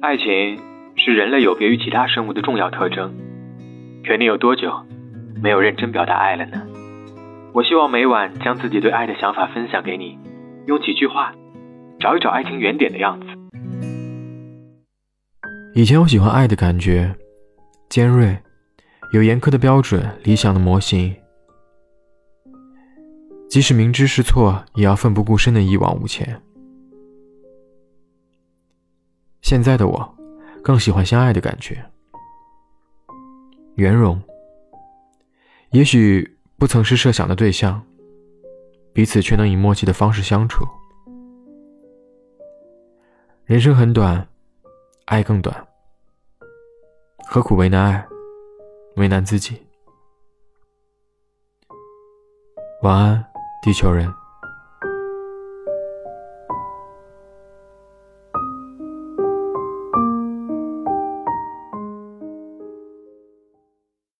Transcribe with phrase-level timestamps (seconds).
[0.00, 0.24] 爱情
[0.96, 3.12] 是人类有别于其他生物的重要特征。
[4.06, 4.72] 可你有多久
[5.42, 6.62] 没有认真表达爱了呢？
[7.52, 10.16] 我希望每晚将自己对爱的想法分享给你，
[10.66, 11.32] 用几句话
[11.98, 13.26] 找一找爱情原点的样子。
[15.74, 17.16] 以前我喜欢爱的感觉，
[17.88, 18.38] 尖锐，
[19.12, 21.12] 有严苛的标准，理想的模型，
[23.48, 26.40] 即使明知是错，也要奋不顾身的一往无前。
[29.48, 30.14] 现在的我，
[30.62, 31.82] 更喜欢相爱的感觉，
[33.76, 34.22] 圆融。
[35.70, 37.82] 也许不曾是设想的对象，
[38.92, 40.66] 彼此却能以默契的方式相处。
[43.46, 44.28] 人生很短，
[45.06, 45.66] 爱更短，
[47.26, 48.06] 何苦为难爱，
[48.96, 49.62] 为难自己？
[52.82, 53.24] 晚安，
[53.62, 54.12] 地球人。